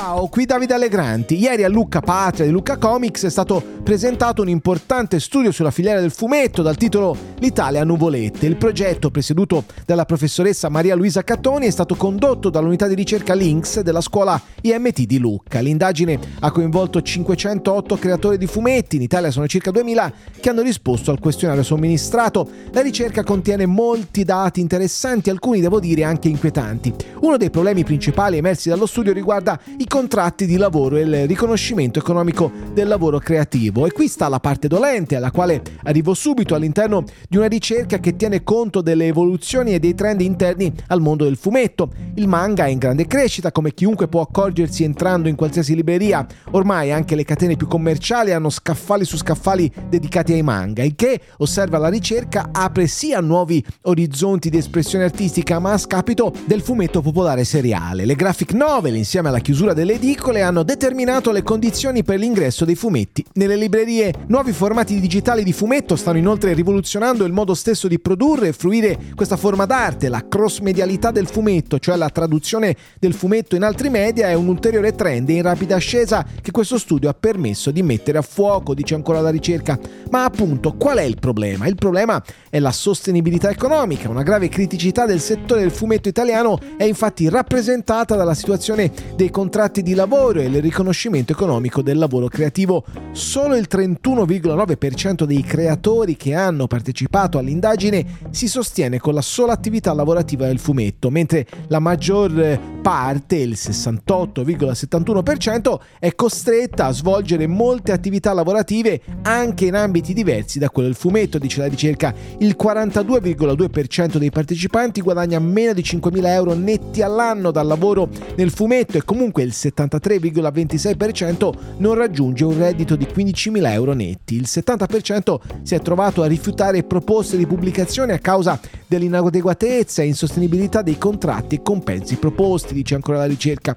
[0.00, 1.38] Ciao, qui Davide Allegranti.
[1.38, 6.00] Ieri a Lucca Patria di Lucca Comics è stato presentato un importante studio sulla filiera
[6.00, 8.46] del fumetto dal titolo L'Italia a nuvolette.
[8.46, 13.80] Il progetto, presieduto dalla professoressa Maria Luisa Cattoni, è stato condotto dall'unità di ricerca Lynx
[13.80, 15.60] della scuola IMT di Lucca.
[15.60, 21.10] L'indagine ha coinvolto 508 creatori di fumetti, in Italia sono circa 2000, che hanno risposto
[21.10, 22.48] al questionario somministrato.
[22.72, 26.94] La ricerca contiene molti dati interessanti, alcuni devo dire anche inquietanti.
[27.20, 31.98] Uno dei problemi principali emersi dallo studio riguarda i contratti di lavoro e il riconoscimento
[31.98, 33.86] economico del lavoro creativo.
[33.86, 38.14] E qui sta la parte dolente, alla quale arrivo subito all'interno di una ricerca che
[38.14, 41.90] tiene conto delle evoluzioni e dei trend interni al mondo del fumetto.
[42.14, 46.24] Il manga è in grande crescita, come chiunque può accorgersi entrando in qualsiasi libreria.
[46.52, 51.20] Ormai anche le catene più commerciali hanno scaffali su scaffali dedicati ai manga, il che,
[51.38, 57.00] osserva la ricerca, apre sia nuovi orizzonti di espressione artistica, ma a scapito del fumetto
[57.00, 58.04] popolare seriale.
[58.04, 62.74] Le graphic novel, insieme alla chiusura delle edicole, hanno determinato le condizioni per l'ingresso dei
[62.74, 64.12] fumetti nelle librerie.
[64.26, 68.98] Nuovi formati digitali di fumetto stanno inoltre rivoluzionando il modo stesso di produrre e fruire
[69.14, 70.10] questa forma d'arte.
[70.10, 74.94] La cross-medialità del fumetto, cioè la traduzione del fumetto in altri media, è un ulteriore
[74.94, 79.22] trend in rapida ascesa che questo studio ha permesso di mettere a fuoco, dice ancora
[79.22, 79.78] la ricerca.
[80.10, 81.66] Ma appunto, qual è il problema?
[81.66, 84.10] Il problema è la sostenibilità economica.
[84.10, 89.68] Una grave criticità del settore del fumetto italiano è infatti rappresentata dalla situazione dei contratti
[89.70, 92.84] contratti di lavoro e il riconoscimento economico del lavoro creativo.
[93.12, 99.94] Solo il 31,9% dei creatori che hanno partecipato all'indagine si sostiene con la sola attività
[99.94, 108.32] lavorativa del fumetto, mentre la maggior parte, il 68,71%, è costretta a svolgere molte attività
[108.32, 112.14] lavorative anche in ambiti diversi da quello del fumetto, dice la ricerca.
[112.38, 118.96] Il 42,2% dei partecipanti guadagna meno di 5.000 euro netti all'anno dal lavoro nel fumetto
[118.96, 124.34] e comunque il 73,26% non raggiunge un reddito di 15.000 euro netti.
[124.34, 130.82] Il 70% si è trovato a rifiutare proposte di pubblicazione a causa dell'inadeguatezza e insostenibilità
[130.82, 133.76] dei contratti e compensi proposti, dice ancora la ricerca.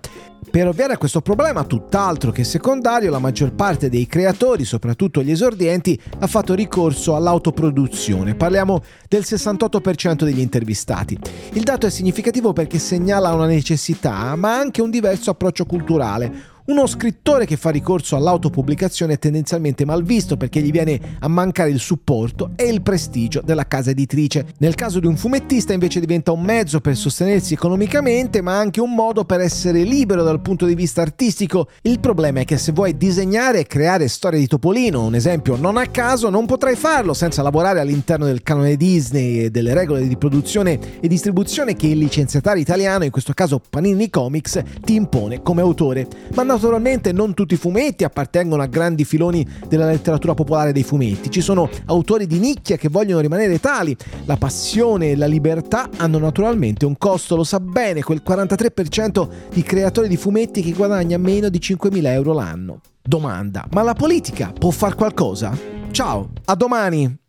[0.50, 5.32] Per ovviare a questo problema, tutt'altro che secondario, la maggior parte dei creatori, soprattutto gli
[5.32, 8.36] esordienti, ha fatto ricorso all'autoproduzione.
[8.36, 11.18] Parliamo del 68% degli intervistati.
[11.54, 16.88] Il dato è significativo perché segnala una necessità, ma anche un diverso approccio culturale, uno
[16.88, 21.80] scrittore che fa ricorso all'autopubblicazione è tendenzialmente mal visto perché gli viene a mancare il
[21.80, 24.46] supporto e il prestigio della casa editrice.
[24.60, 28.94] Nel caso di un fumettista invece diventa un mezzo per sostenersi economicamente ma anche un
[28.94, 31.68] modo per essere libero dal punto di vista artistico.
[31.82, 35.76] Il problema è che se vuoi disegnare e creare storie di Topolino, un esempio non
[35.76, 40.16] a caso, non potrai farlo senza lavorare all'interno del canone Disney e delle regole di
[40.16, 45.60] produzione e distribuzione che il licenziatario italiano, in questo caso Panini Comics, ti impone come
[45.60, 46.08] autore.
[46.36, 51.32] Ma naturalmente non tutti i fumetti appartengono a grandi filoni della letteratura popolare dei fumetti.
[51.32, 53.96] Ci sono autori di nicchia che vogliono rimanere tali.
[54.26, 59.64] La passione e la libertà hanno naturalmente un costo, lo sa bene quel 43% di
[59.64, 62.82] creatori di fumetti che guadagna meno di 5.000 euro l'anno.
[63.02, 65.58] Domanda, ma la politica può far qualcosa?
[65.92, 67.23] Ciao, a domani!